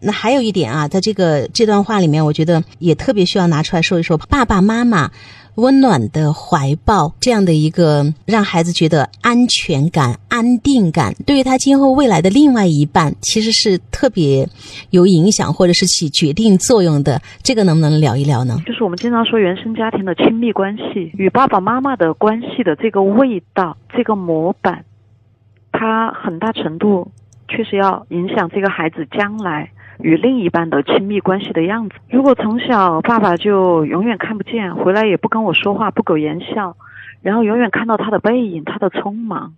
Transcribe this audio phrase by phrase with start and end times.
[0.00, 5.10] 那还有一点啊，在这个这段话里面，我觉得也特别需要拿出来说一说，爸爸妈妈
[5.56, 14.48] 温暖的怀抱这样的一个让孩子觉得安全感、安定感，对于他今后未来的另外一半，其实是特别
[14.90, 17.20] 有影响或者是起决定作用的。
[17.42, 18.56] 这个能不能聊一聊呢？
[18.64, 24.84] 就是我们经常说原生家庭的亲密关系与爸爸妈妈的关系的这个味道、这个模板，
[25.72, 27.10] 它很大程度
[27.50, 29.68] 确实要影响这个孩子将来。
[30.02, 31.94] 与另一半的亲密关系的样子。
[32.08, 36.74] 如果从小爸爸就永远看不见，回来也不跟我说话，不苟言笑，
[37.20, 39.52] 然后永远看到他的背影，他的匆忙，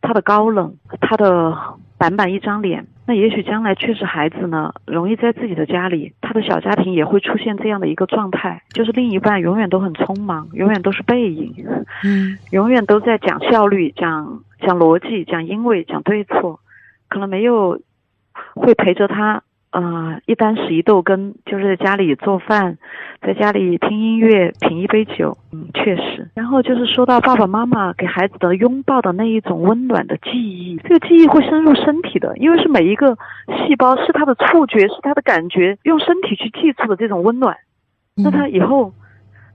[0.00, 1.54] 他的高冷，他的
[1.98, 11.54] 板板一张脸，那也许将来确实孩子呢，容易在自己的家里，他的小家庭也会出现这样的一个状态，就是另一半永远都很匆忙，永远都是背影，
[12.02, 16.58] 嗯，永远都在讲效率，讲讲逻辑，讲因为，讲对错，
[17.12, 17.78] 可能没有
[18.54, 19.42] 会陪着他。
[19.72, 22.76] 呃，一箪食一豆羹，就是在家里做饭，
[23.22, 26.28] 在家里听音乐，品一杯酒，嗯，确实。
[26.34, 33.16] 然后就是说到爸爸妈妈给孩子的拥抱的那一种温暖的记忆，这个记忆会深入身体的，因为是每一个
[33.66, 37.56] 细胞，是他的触觉，是他的感觉，用身体去记住的这种温暖。
[38.14, 38.92] 那他以后，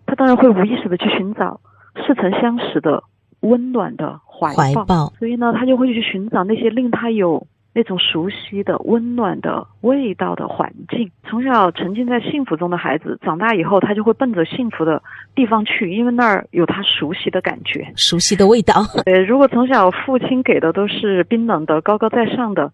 [0.07, 1.61] 他当然会无意识的去寻找
[1.95, 3.03] 似曾相识的
[3.41, 7.45] 温暖的怀抱，所以呢，他就会去寻找那些令他有。
[7.73, 14.99] 那种熟悉的、温暖的味道的环境，从小沉浸在幸福中的孩子，长大以后他就会奔着幸福的
[15.35, 18.73] 地方去，因为那儿有他熟悉的感觉、熟悉的味道。
[19.05, 22.71] 对，如果从小父亲给的都是冰冷的、高高在上的。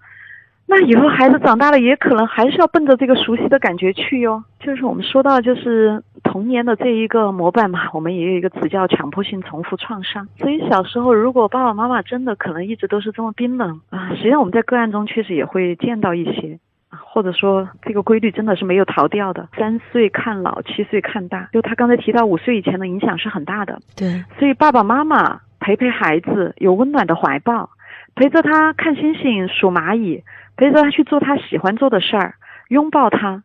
[0.66, 4.41] 那以后孩子长大了，也可能还是要奔着这个熟悉的感觉去哟。
[4.61, 6.02] 就是我们说到，就是
[6.34, 10.28] 童年的这一个模板嘛，我们也有一个词叫强迫性重复创伤。
[10.40, 16.58] 所以小时候，如果爸爸妈妈真的可能一直都是这么冰冷啊，实际上我们在个案中确实也会见到一些
[16.90, 19.48] 啊，或者说这个规律真的是没有逃掉的。
[19.56, 23.80] 三岁看老，七岁看大，就他刚才提到五岁以前的影响是很大的。
[23.95, 27.69] 对，所以爸爸妈妈陪陪孩子，有温暖的怀抱，
[28.16, 30.24] 陪着他看星星、数蚂蚁。
[30.56, 32.36] 陪着他去做他喜欢做的事儿，
[32.69, 33.41] 拥抱他，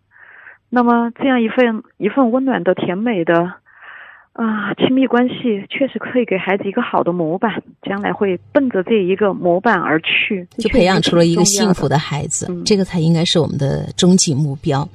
[0.70, 3.54] 那么这样一份一份温暖的、甜美的
[4.32, 14.88] 啊亲密关系，确实可以给孩子一个好的模板，将来会奔着这一个模板而去，就培养出了一个幸福的孩子，这个才应该是我们的终极目标。